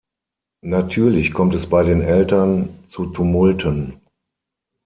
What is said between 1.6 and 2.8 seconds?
bei den Eltern